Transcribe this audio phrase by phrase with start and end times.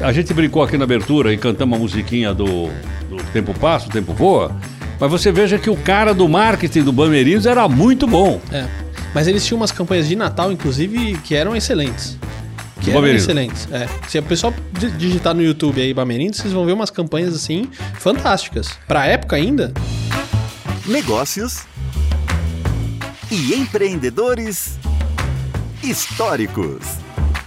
[0.00, 2.68] A gente brincou aqui na abertura e cantamos a musiquinha do,
[3.08, 4.54] do Tempo Passa, o Tempo Voa.
[4.98, 8.40] Mas você veja que o cara do marketing do Bamerindos era muito bom.
[8.52, 8.64] É.
[9.14, 12.18] Mas eles tinham umas campanhas de Natal, inclusive, que eram excelentes.
[12.80, 13.24] Que eram Bamerindos.
[13.24, 13.68] excelentes.
[13.72, 13.88] É.
[14.08, 17.68] Se o pessoal di- digitar no YouTube aí Bamerindos, vocês vão ver umas campanhas assim
[17.98, 18.70] fantásticas.
[18.88, 19.72] Pra época ainda,
[20.86, 21.60] negócios
[23.30, 24.76] e empreendedores
[25.82, 26.78] históricos.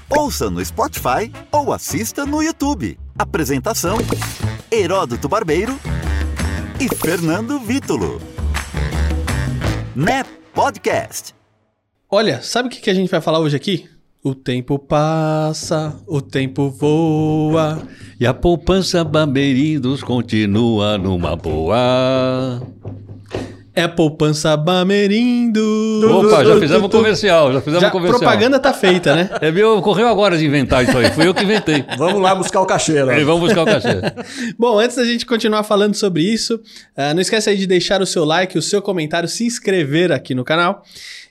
[0.10, 2.98] Ouça no Spotify ou assista no YouTube.
[3.20, 3.98] Apresentação:
[4.72, 5.78] Heródoto Barbeiro
[6.80, 8.22] e Fernando Vítulo.
[9.94, 10.24] Né
[10.54, 11.36] Podcast.
[12.10, 13.90] Olha, sabe o que, a gente vai falar hoje aqui?
[14.24, 17.86] O tempo passa, o tempo voa.
[18.18, 22.62] E a poupança Bamerindos continua numa boa.
[23.78, 25.62] É a poupança Bamerindo.
[26.04, 28.20] Opa, já fizemos um comercial, já fizemos Já, um comercial.
[28.20, 29.30] propaganda tá feita, né?
[29.40, 31.12] É meu, correu agora de inventar isso aí.
[31.12, 31.86] Fui eu que inventei.
[31.96, 33.24] Vamos lá buscar o cachê, né?
[33.24, 34.02] Vamos buscar o cachê.
[34.58, 36.60] Bom, antes da gente continuar falando sobre isso,
[36.96, 40.34] ah, não esquece aí de deixar o seu like, o seu comentário, se inscrever aqui
[40.34, 40.84] no canal.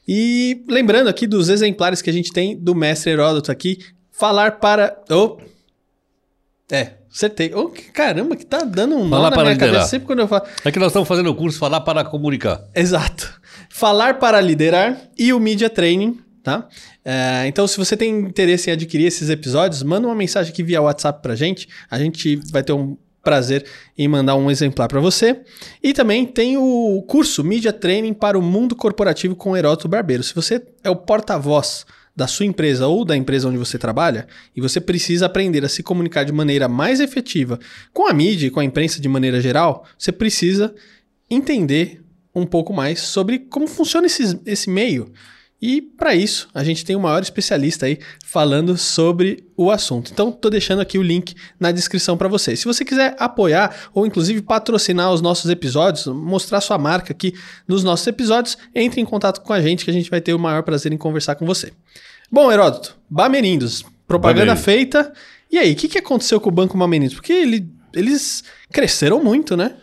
[0.06, 3.78] E lembrando aqui dos exemplares que a gente tem do mestre Heródoto aqui,
[4.12, 4.96] falar para.
[5.10, 5.36] Oh.
[6.70, 7.52] É, acertei.
[7.54, 9.72] Oh, que caramba, que tá dando um nó Falar na para minha liderar.
[9.74, 10.44] cabeça sempre quando eu falo.
[10.64, 12.62] É que nós estamos fazendo o curso Falar para Comunicar.
[12.74, 13.40] Exato.
[13.70, 16.68] Falar para liderar e o Media Training, tá?
[17.04, 20.82] É, então, se você tem interesse em adquirir esses episódios, manda uma mensagem aqui via
[20.82, 21.68] WhatsApp pra gente.
[21.90, 23.64] A gente vai ter um prazer
[23.98, 25.40] em mandar um exemplar para você.
[25.82, 30.22] E também tem o curso Media Training para o Mundo Corporativo com Heródoto Barbeiro.
[30.22, 31.84] Se você é o porta-voz
[32.16, 35.82] da sua empresa ou da empresa onde você trabalha e você precisa aprender a se
[35.82, 37.60] comunicar de maneira mais efetiva
[37.92, 40.74] com a mídia e com a imprensa de maneira geral, você precisa
[41.28, 42.02] entender
[42.34, 45.12] um pouco mais sobre como funciona esse, esse meio.
[45.60, 50.12] E para isso, a gente tem o maior especialista aí falando sobre o assunto.
[50.12, 52.60] Então, tô deixando aqui o link na descrição para vocês.
[52.60, 57.32] Se você quiser apoiar ou inclusive patrocinar os nossos episódios, mostrar sua marca aqui
[57.66, 60.38] nos nossos episódios, entre em contato com a gente que a gente vai ter o
[60.38, 61.72] maior prazer em conversar com você.
[62.30, 64.64] Bom, Heródoto, Bamerindos, propaganda Bamerindos.
[64.64, 65.12] feita.
[65.50, 67.14] E aí, o que, que aconteceu com o Banco Bamerindos?
[67.14, 68.42] Porque ele- eles
[68.72, 69.76] cresceram muito, né?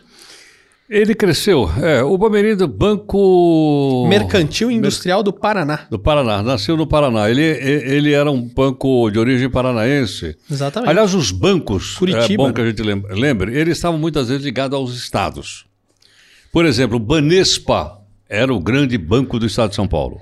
[0.88, 1.68] Ele cresceu.
[1.82, 4.06] É, o Bamerindo Banco...
[4.06, 5.86] Mercantil Industrial do Paraná.
[5.90, 7.28] Do Paraná, nasceu no Paraná.
[7.30, 10.36] Ele, ele era um banco de origem paranaense.
[10.48, 10.90] Exatamente.
[10.90, 14.44] Aliás, os bancos, Curitiba, é bom que a gente lem- lembre, eles estavam muitas vezes
[14.44, 15.64] ligados aos estados.
[16.52, 20.20] Por exemplo, o Banespa era o grande banco do estado de São Paulo.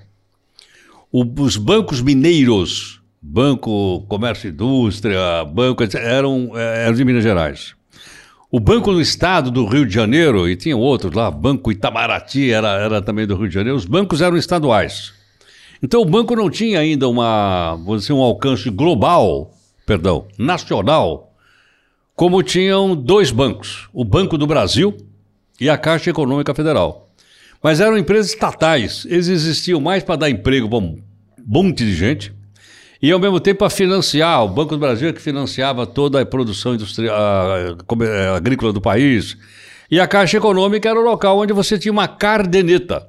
[1.14, 7.74] Os bancos mineiros, Banco Comércio e Indústria, Banco, eram, eh, eram de Minas Gerais.
[8.50, 12.68] O Banco do Estado do Rio de Janeiro, e tinha outros lá, Banco Itamaraty era,
[12.80, 15.12] era também do Rio de Janeiro, os bancos eram estaduais.
[15.82, 19.52] Então o banco não tinha ainda uma, vamos dizer, um alcance global,
[19.84, 21.34] perdão, nacional,
[22.16, 24.96] como tinham dois bancos, o Banco do Brasil
[25.60, 27.11] e a Caixa Econômica Federal.
[27.62, 30.98] Mas eram empresas estatais, eles existiam mais para dar emprego para um
[31.46, 32.32] monte de gente
[33.00, 36.26] e ao mesmo tempo para financiar, o Banco do Brasil é que financiava toda a
[36.26, 39.36] produção industrial, a- come- eh, agrícola do país.
[39.90, 43.06] E a Caixa Econômica era o local onde você tinha uma cardeneta.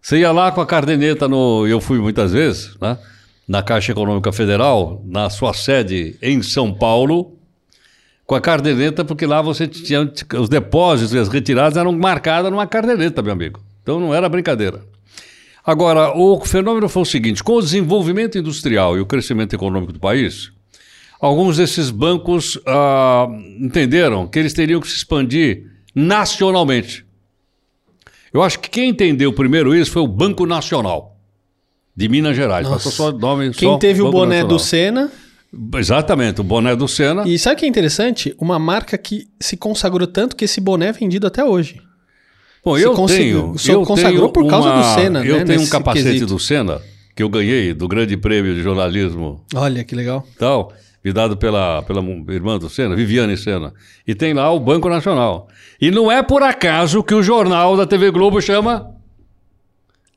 [0.00, 1.66] Você ia lá com a cardeneta no.
[1.66, 2.96] Eu fui muitas vezes, né?
[3.48, 7.37] Na Caixa Econômica Federal, na sua sede em São Paulo,
[8.28, 10.12] com a cardeneta, porque lá você tinha.
[10.38, 13.58] Os depósitos e as retiradas eram marcadas numa cardeneta, meu amigo.
[13.82, 14.82] Então não era brincadeira.
[15.64, 19.98] Agora, o fenômeno foi o seguinte: com o desenvolvimento industrial e o crescimento econômico do
[19.98, 20.52] país,
[21.18, 23.28] alguns desses bancos ah,
[23.58, 25.64] entenderam que eles teriam que se expandir
[25.94, 27.06] nacionalmente.
[28.30, 31.16] Eu acho que quem entendeu primeiro isso foi o Banco Nacional
[31.96, 32.68] de Minas Gerais.
[32.68, 32.90] Nossa.
[32.90, 34.58] Passou só nome Quem só teve o boné do Nacional.
[34.58, 35.27] Senna.
[35.76, 37.26] Exatamente, o boné do Senna.
[37.26, 38.34] E sabe o que é interessante?
[38.38, 41.80] Uma marca que se consagrou tanto que esse boné é vendido até hoje.
[42.64, 43.54] Bom, se eu tenho.
[43.68, 46.26] eu consagrou tenho por causa uma- do Senna, Eu né, tenho um capacete quesito.
[46.26, 46.82] do Senna
[47.16, 50.24] que eu ganhei do Grande Prêmio de Jornalismo Olha que legal.
[50.38, 50.72] tal,
[51.02, 53.72] me dado pela, pela irmã do Senna, Viviane Senna.
[54.06, 55.48] E tem lá o Banco Nacional.
[55.80, 58.90] E não é por acaso que o jornal da TV Globo chama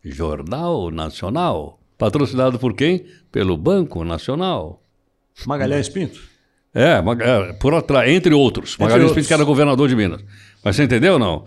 [0.04, 1.80] Jornal Nacional.
[1.98, 3.06] Patrocinado por quem?
[3.32, 4.81] Pelo Banco Nacional.
[5.46, 6.20] Magalhães Pinto?
[6.74, 8.78] É, é, por atrás, entre outros.
[8.78, 9.18] Magalhães outros.
[9.18, 10.24] Pinto, que era governador de Minas.
[10.64, 11.46] Mas você entendeu ou não?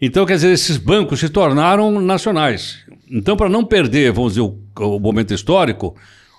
[0.00, 2.78] Então, quer dizer, esses bancos se tornaram nacionais.
[3.10, 5.94] Então, para não perder, vamos dizer, o, o momento histórico,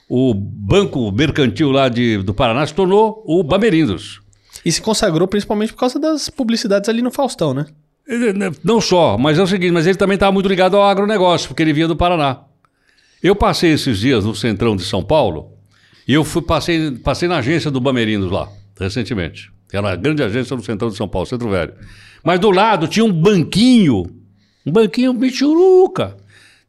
[0.10, 4.22] o Banco Mercantil lá de, do Paraná se tornou o Bamerindos.
[4.66, 7.66] E se consagrou principalmente por causa das publicidades ali no Faustão, né?
[8.06, 11.48] Né, Não só, mas é o seguinte, mas ele também estava muito ligado ao agronegócio,
[11.48, 12.42] porque ele vinha do Paraná.
[13.22, 15.53] Eu passei esses dias no centrão de São Paulo
[16.08, 19.52] E eu fui, passei, passei na agência do Bamerinos lá, recentemente.
[19.72, 21.74] Era uma grande agência no centrão de São Paulo, Centro Velho.
[22.24, 24.04] Mas do lado tinha um banquinho,
[24.66, 26.16] um banquinho michuruca.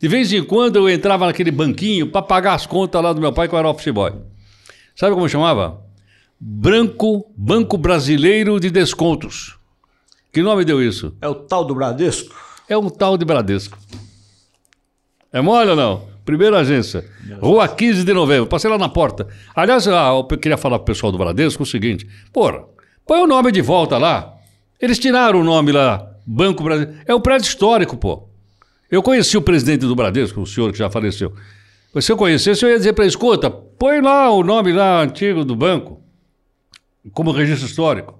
[0.01, 3.33] De vez em quando eu entrava naquele banquinho para pagar as contas lá do meu
[3.33, 4.13] pai, que eu era office boy.
[4.97, 5.83] Sabe como chamava?
[6.41, 9.57] Branco, Banco Brasileiro de Descontos.
[10.33, 11.17] Que nome deu isso?
[11.21, 12.35] É o tal do Bradesco?
[12.69, 13.79] É um tal de Bradesco.
[15.33, 16.14] É mole ou não?
[16.25, 17.05] Primeira agência.
[17.41, 18.47] Rua 15 de novembro.
[18.47, 19.29] Passei lá na porta.
[19.55, 22.65] Aliás, ah, eu queria falar pro pessoal do Bradesco o seguinte: porra,
[23.07, 24.35] põe o nome de volta lá.
[24.81, 27.01] Eles tiraram o nome lá, Banco Brasileiro.
[27.07, 28.27] É o prédio histórico, pô.
[28.91, 31.33] Eu conheci o presidente do Bradesco, o senhor que já faleceu.
[32.01, 35.45] Se eu conhecesse, eu ia dizer para ele: escuta, põe lá o nome lá antigo
[35.45, 36.01] do banco,
[37.13, 38.19] como registro histórico.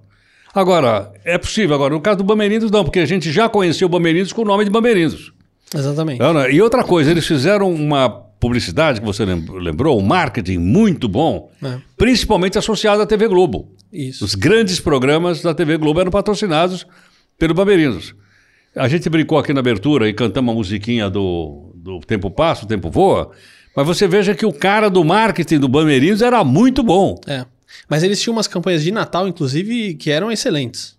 [0.53, 1.75] Agora, é possível.
[1.75, 4.45] Agora, no caso do Bamerindos, não, porque a gente já conhecia o Bamerindos com o
[4.45, 5.34] nome de Bamerindos.
[5.75, 6.21] Exatamente.
[6.51, 11.49] E outra coisa, eles fizeram uma publicidade que você lem- lembrou, um marketing muito bom,
[11.63, 11.77] É.
[11.97, 13.71] principalmente associado à TV Globo.
[13.91, 14.23] Isso.
[14.25, 16.85] Os grandes programas da TV Globo eram patrocinados
[17.39, 18.13] pelo Bamerinos.
[18.75, 22.67] A gente brincou aqui na abertura e cantamos a musiquinha do, do Tempo Passa, o
[22.67, 23.31] Tempo Voa,
[23.75, 27.15] mas você veja que o cara do marketing do Bamerinos era muito bom.
[27.25, 27.45] É.
[27.89, 30.94] Mas eles tinham umas campanhas de Natal, inclusive, que eram excelentes.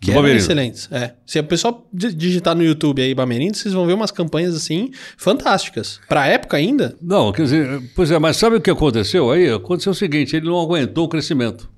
[0.00, 0.88] Que eram excelentes.
[0.90, 1.12] É.
[1.26, 4.90] Se o pessoal di- digitar no YouTube aí Bamerindos, vocês vão ver umas campanhas assim
[5.16, 6.00] fantásticas.
[6.08, 9.50] Pra época ainda, Não, quer dizer, pois é, mas sabe o que aconteceu aí?
[9.52, 11.68] Aconteceu o seguinte, ele não aguentou o crescimento.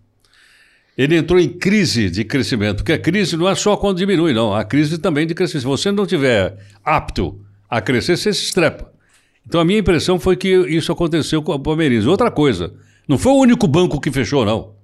[0.97, 4.55] Ele entrou em crise de crescimento, porque a crise não é só quando diminui, não.
[4.55, 5.63] A crise também de crescimento.
[5.63, 8.93] Se você não tiver apto a crescer, você se estrepa.
[9.47, 12.07] Então a minha impressão foi que isso aconteceu com a Palmeirense.
[12.07, 12.73] Outra coisa,
[13.09, 14.75] não foi o único banco que fechou, não.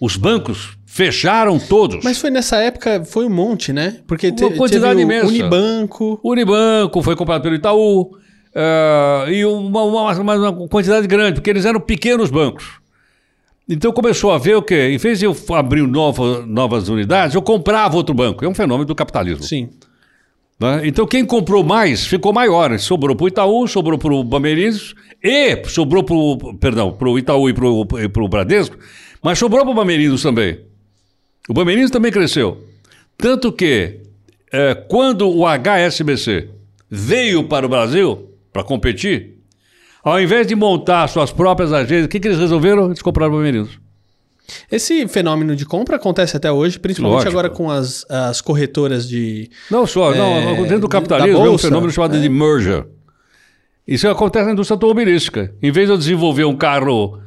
[0.00, 2.04] Os bancos fecharam todos.
[2.04, 3.96] Mas foi nessa época, foi um monte, né?
[4.06, 5.26] Porque Uma te, quantidade teve imensa.
[5.26, 6.20] Unibanco.
[6.22, 8.10] Unibanco foi comprado pelo Itaú
[8.54, 12.78] eh, e uma, uma- uma- uma quantidade grande, porque eles eram pequenos bancos.
[13.68, 14.88] Então começou a ver o quê?
[14.92, 18.44] Em vez de eu abrir nova- novas unidades, eu comprava outro banco.
[18.44, 19.42] É um fenômeno do capitalismo.
[19.42, 19.68] Sim.
[20.60, 20.80] né?
[20.84, 22.76] Então quem comprou mais ficou maior.
[22.78, 26.14] Sobrou para o Itaú, sobrou para o Bameirinhos e sobrou para
[27.10, 28.76] o Itaú e para o Bradesco,
[29.22, 30.60] mas sobrou para o Bameirinhos também.
[31.48, 32.64] O Bameirinhos também cresceu.
[33.16, 34.00] Tanto que
[34.52, 36.48] eh, quando o HSBC
[36.90, 39.38] veio para o Brasil para competir,
[40.02, 42.86] ao invés de montar suas próprias agências, o que, que eles resolveram?
[42.86, 43.78] Eles compraram o Bameirinhos.
[44.70, 47.32] Esse fenômeno de compra acontece até hoje, principalmente Lógico.
[47.32, 49.50] agora com as, as corretoras de.
[49.70, 52.86] Não só, não, É, dentro do capitalismo é um bolsa, fenômeno chamado de merger.
[53.86, 55.54] Isso acontece na indústria automobilística.
[55.62, 57.18] Em vez de eu desenvolver um carro,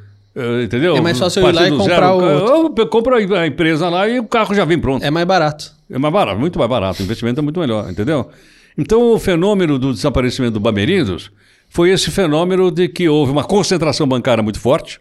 [0.63, 0.95] entendeu?
[0.95, 4.07] É mais fácil eu ir lá e comprar o eu, eu compro a empresa lá
[4.07, 5.03] e o carro já vem pronto.
[5.03, 5.73] É mais barato.
[5.89, 7.01] É mais barato, muito mais barato.
[7.01, 8.29] O investimento é muito melhor, entendeu?
[8.77, 11.29] Então, o fenômeno do desaparecimento do Bamerindos
[11.69, 14.99] foi esse fenômeno de que houve uma concentração bancária muito forte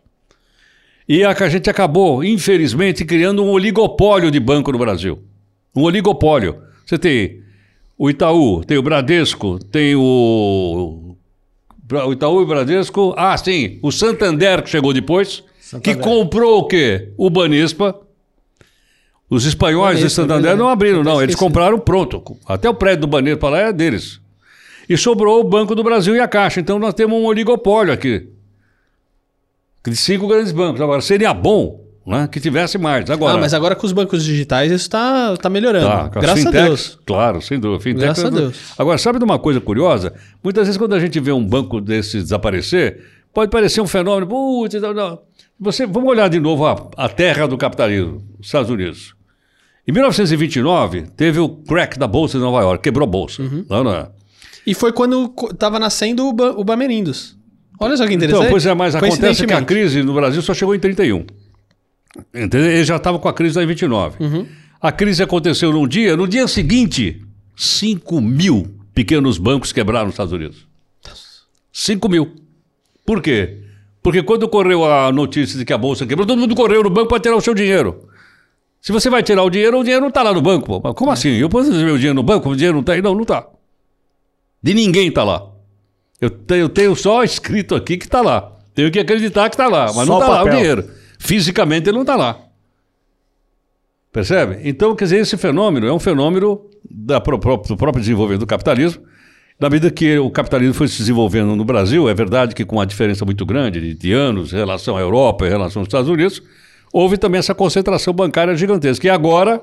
[1.12, 5.18] e a gente acabou, infelizmente, criando um oligopólio de banco no Brasil.
[5.74, 6.62] Um oligopólio.
[6.86, 7.42] Você tem
[7.98, 11.09] o Itaú, tem o Bradesco, tem o.
[11.92, 13.14] O Itaú e o Bradesco.
[13.16, 15.96] Ah, sim, o Santander que chegou depois, Santander.
[15.96, 17.12] que comprou o quê?
[17.16, 17.98] O Banespa.
[19.28, 20.58] Os espanhóis de Banespa, Santander verdade.
[20.60, 21.22] não abriram, não.
[21.22, 22.22] Eles compraram pronto.
[22.46, 24.20] Até o prédio do Banespa lá é deles.
[24.88, 26.60] E sobrou o Banco do Brasil e a Caixa.
[26.60, 28.28] Então nós temos um oligopólio aqui.
[29.86, 30.80] De cinco grandes bancos.
[30.80, 33.08] Agora, seria bom né, que tivesse mais.
[33.10, 35.86] Agora, ah, mas agora com os bancos digitais isso tá, tá melhorando.
[35.86, 36.98] Tá, Graças a fintechs, Deus.
[37.06, 37.82] Claro, sem dúvida.
[37.82, 38.56] Fintech Graças é a do- Deus.
[38.78, 40.12] Agora, sabe de uma coisa curiosa?
[40.42, 44.26] Muitas vezes, quando a gente vê um banco desse desaparecer, pode parecer um fenômeno.
[44.26, 44.74] Putz.
[45.60, 49.14] Você, vamos olhar de novo a, a terra do capitalismo, os Estados Unidos.
[49.86, 53.42] Em 1929, teve o crack da Bolsa de Nova York, quebrou a Bolsa.
[53.42, 53.64] Uhum.
[53.68, 54.08] Não, não é?
[54.66, 57.36] E foi quando co- tava nascendo o, ba o Bamerindos.
[57.78, 58.40] Olha só que interessante.
[58.42, 61.24] Então, pois é, mas acontece que a crise no Brasil só chegou em 31.
[62.34, 62.70] Entendeu?
[62.70, 64.22] Ele já estava com a crise lá em 29.
[64.22, 64.46] Uhum.
[64.80, 67.22] A crise aconteceu num dia, no dia seguinte,
[67.56, 70.66] 5 mil pequenos bancos quebraram nos Estados Unidos.
[71.72, 72.34] 5 mil.
[73.04, 73.58] Por quê?
[74.02, 77.08] Porque quando correu a notícia de que a Bolsa quebrou, todo mundo correu no banco
[77.08, 78.08] para tirar o seu dinheiro.
[78.80, 80.80] Se você vai tirar o dinheiro, o dinheiro não está lá no banco.
[80.80, 80.94] pô.
[80.94, 81.28] Como assim?
[81.36, 83.02] Eu posso meu dinheiro no banco, o dinheiro não está aí?
[83.02, 83.46] Não, não está.
[84.62, 85.46] De ninguém está lá.
[86.20, 88.52] Eu tenho, eu tenho só escrito aqui que está lá.
[88.74, 90.99] Tenho que acreditar que está lá, mas Só não está lá o dinheiro.
[91.22, 92.40] Fisicamente ele não está lá.
[94.10, 94.58] Percebe?
[94.64, 99.02] Então, quer dizer, esse fenômeno é um fenômeno da do próprio desenvolvimento do capitalismo.
[99.60, 102.86] Na medida que o capitalismo foi se desenvolvendo no Brasil, é verdade que com uma
[102.86, 106.42] diferença muito grande de, de anos em relação à Europa, em relação aos Estados Unidos,
[106.90, 109.06] houve também essa concentração bancária gigantesca.
[109.06, 109.60] E agora,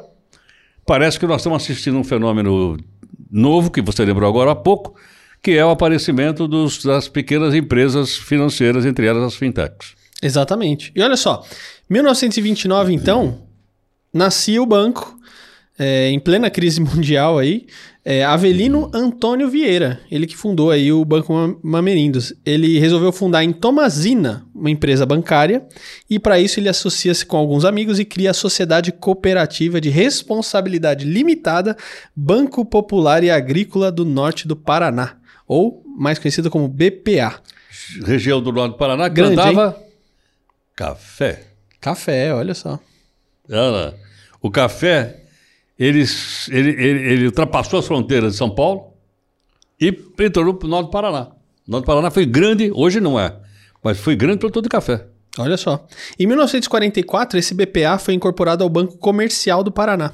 [0.86, 2.78] parece que nós estamos assistindo um fenômeno
[3.32, 4.94] novo, que você lembrou agora há pouco,
[5.42, 9.97] que é o aparecimento dos- das pequenas empresas financeiras, entre elas as fintechs.
[10.22, 10.92] Exatamente.
[10.96, 11.44] E olha só,
[11.90, 13.42] 1929, então,
[14.14, 15.16] nascia o banco,
[15.78, 17.68] é, em plena crise mundial aí,
[18.04, 22.34] é, Avelino Antônio Vieira, ele que fundou aí o Banco Ma- Mamerindos.
[22.46, 25.66] Ele resolveu fundar em Tomazina uma empresa bancária
[26.10, 31.04] e para isso ele associa-se com alguns amigos e cria a Sociedade Cooperativa de Responsabilidade
[31.06, 31.76] Limitada
[32.16, 37.42] Banco Popular e Agrícola do Norte do Paraná, ou mais conhecida como BPA.
[38.06, 39.36] Região do norte do Paraná, Grande,
[40.78, 41.44] café.
[41.82, 42.80] Café, olha só.
[43.50, 43.98] Ela-
[44.42, 45.24] O café,
[45.78, 48.94] eles, ele, ele, ele ultrapassou as fronteiras de São Paulo
[49.82, 49.88] e
[50.20, 51.32] entrou no norte do Paraná.
[51.68, 53.36] O norte do Paraná foi grande, hoje não é,
[53.84, 55.06] mas foi grande produtor de café.
[55.40, 55.86] Olha só.
[56.20, 60.14] Em 1944, esse BPA foi incorporado ao Banco Comercial do Paraná,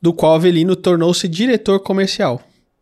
[0.00, 2.40] do qual Avelino tornou-se diretor comercial.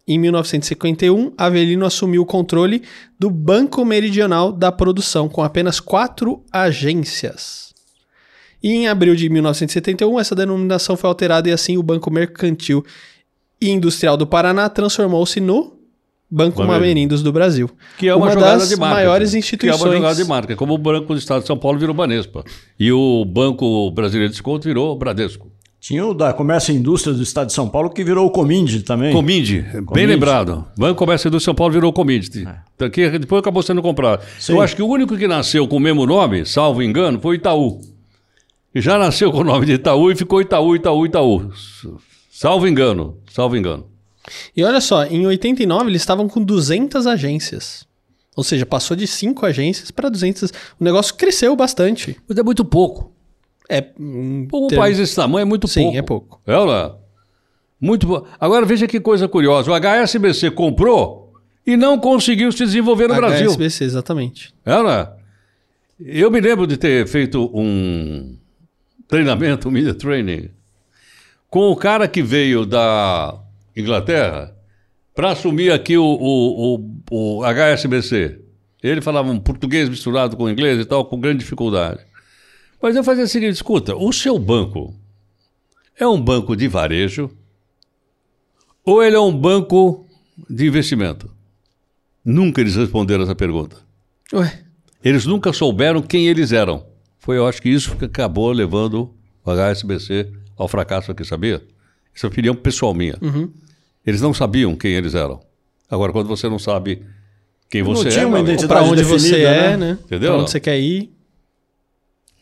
[0.09, 2.83] Em 1951, Avelino assumiu o controle
[3.19, 7.75] do Banco Meridional da Produção, com apenas quatro agências.
[8.63, 12.83] E em abril de 1971, essa denominação foi alterada e assim o Banco Mercantil
[13.61, 15.77] e Industrial do Paraná transformou-se no
[16.31, 17.23] Banco Mamerindos.
[17.23, 17.71] Do Brasil.
[17.99, 18.95] Que é uma, jogada das marca.
[18.95, 19.83] maiores Que é instituições.
[19.83, 22.45] uma jogada de marca, como o Banco do Estado de São Paulo virou Banespa.
[22.81, 25.51] E o Banco Brasileiro de Desconto virou Bradesco.
[25.81, 28.83] Tinha o da Comércio e Indústria do Estado de São Paulo que virou o Cominde
[28.83, 29.13] também.
[29.13, 30.67] Cominde, bem lembrado.
[30.77, 32.47] Banco Comércio do São Paulo virou Cominde.
[32.77, 34.25] Daqui, depois acabou sendo comprado.
[34.41, 34.55] Sim.
[34.55, 37.81] Eu acho que o único que nasceu com o mesmo nome, salvo engano, foi Itaú.
[38.75, 41.51] E já nasceu com o nome de Itaú e ficou Itaú, Itaú, Itaú.
[42.31, 43.87] Salvo engano, salvo engano.
[44.57, 47.87] E olha só, em 89 eles estavam com 200 agências.
[48.37, 50.51] Ou seja, passou de 5 agências para 200.
[50.79, 52.17] O negócio cresceu bastante.
[52.29, 53.13] Mas é muito pouco.
[53.69, 53.85] É.
[53.99, 55.99] Um Um país desse tamanho é muito Sim, pouco.
[55.99, 56.41] é pouco.
[56.47, 56.95] É, olha.
[57.81, 58.29] Muito pouco.
[58.41, 59.71] Agora veja que coisa curiosa.
[59.71, 61.33] O HSBC comprou
[61.67, 63.51] e não conseguiu se desenvolver no Brasil.
[63.51, 64.55] HSBC, exatamente.
[64.65, 65.17] Era.
[66.01, 68.37] Eu me lembro de ter feito um
[69.07, 70.49] treinamento, um media training,
[71.51, 73.39] com o cara que veio da
[73.77, 74.55] Inglaterra
[75.15, 76.77] para assumir aqui o, o,
[77.11, 78.39] o, o HSBC.
[78.83, 82.01] Ele falava um português misturado com inglês e tal, com grande dificuldade.
[82.81, 84.95] Mas eu fazia o seguinte: escuta, o seu banco
[85.99, 87.31] é um banco de varejo
[88.85, 90.07] ou ele é um banco
[90.49, 91.31] de investimento?
[92.25, 93.77] Nunca eles responderam essa pergunta.
[94.33, 94.63] Ué,
[95.03, 96.87] Eles nunca souberam quem eles eram.
[97.19, 101.63] Foi, eu acho que isso que acabou levando o HSBC ao fracasso aqui, sabia?
[102.15, 103.17] Isso é opinião pessoal minha.
[104.07, 105.41] Eles não sabiam quem eles eram.
[105.91, 107.03] Agora, quando você não sabe
[107.71, 109.77] quem Não você tinha é, uma meu amigo, identidade pra onde definida, você é, né?
[109.77, 109.99] né?
[110.05, 110.33] Entendeu?
[110.33, 111.13] Pra onde você quer ir,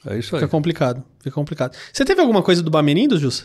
[0.09, 0.41] é isso aí.
[0.41, 1.03] fica complicado.
[1.21, 1.77] Fica complicado.
[1.93, 3.45] Você teve alguma coisa do Bamerindos, Jussa?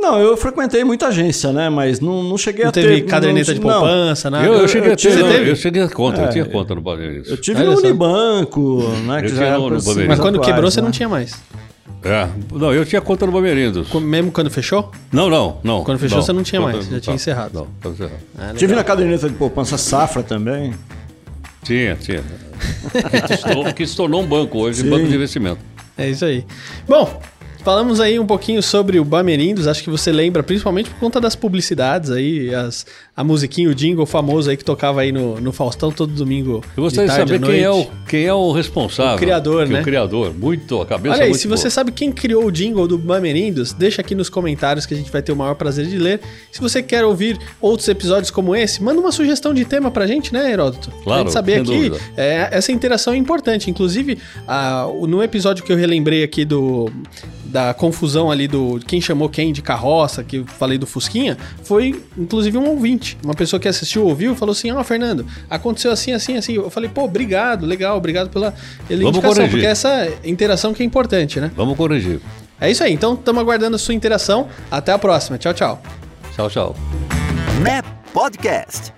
[0.00, 1.68] Não, eu frequentei muita agência, né?
[1.68, 2.82] Mas não, não cheguei Não a ter...
[2.82, 4.46] teve caderneta de não, poupança, nada?
[4.46, 5.50] Eu, eu cheguei a ter, Você não, teve?
[5.50, 7.28] eu cheguei a conta, eu É, tinha conta no Baneiros.
[7.28, 7.78] Eu tive Olha no.
[7.78, 9.18] Unibanco, né?
[9.18, 10.08] Eu que tinha já no- no assim, Bamerindos.
[10.16, 10.84] Mas quando quebrou, você né?
[10.84, 11.34] não tinha mais.
[12.04, 13.88] É, não, eu tinha conta no Bameirindos.
[13.88, 14.92] Co- Mesmo quando fechou?
[15.10, 15.82] Não, não, não.
[15.82, 17.16] Quando fechou, você não tinha Conta- mais, já não, tinha tá.
[17.16, 17.52] encerrado.
[17.54, 18.20] Não, tá encerrado.
[18.38, 20.74] Ah, Tive na caderneta de poupança Safra também.
[21.68, 22.24] Tinha, tinha.
[23.28, 24.88] que, se tornou, que se tornou um banco hoje, Sim.
[24.88, 25.60] banco de investimento.
[25.98, 26.42] É isso aí.
[26.88, 27.20] Bom,
[27.64, 29.66] falamos aí um pouquinho sobre o Bamerindos.
[29.66, 32.86] Acho que você lembra, principalmente por conta das publicidades aí, as,
[33.16, 36.62] a musiquinha, o jingle famoso aí que tocava aí no, no Faustão todo domingo.
[36.76, 39.16] Eu gostaria de, tarde, saber à quem é, o, quem é o responsável.
[39.16, 39.80] O criador, Que né?
[39.80, 40.32] O criador.
[40.34, 41.70] Muito, a cabeça Olha aí, muito se você boa.
[41.70, 45.20] sabe quem criou o jingle do Bamerindos, deixa aqui nos comentários que a gente vai
[45.22, 46.20] ter o maior prazer de ler.
[46.52, 50.32] Se você quer ouvir outros episódios como esse, manda uma sugestão de tema pra gente,
[50.32, 50.90] né, Heródoto?
[50.90, 51.92] pra Claro, gente saber aqui.
[52.16, 53.70] É, essa interação é importante.
[53.70, 56.90] Inclusive, a- no episódio que eu relembrei aqui do
[57.48, 62.02] da confusão ali do quem chamou quem de carroça, que eu falei do Fusquinha, foi
[62.16, 63.16] inclusive um ouvinte.
[63.24, 66.54] Uma pessoa que assistiu, ouviu, falou assim: Ó, Fernando, aconteceu assim, assim, assim.
[66.54, 68.54] Eu falei, pô, obrigado, legal, obrigado pela,
[68.86, 69.50] pela Vamos indicação, corrigir.
[69.50, 71.50] porque essa interação que é importante, né?
[71.56, 72.20] Vamos corrigir.
[72.60, 74.48] É isso aí, então estamos aguardando a sua interação.
[74.70, 75.38] Até a próxima.
[75.38, 75.82] Tchau, tchau.
[76.34, 76.76] Tchau, tchau.
[77.62, 78.97] NEP Podcast.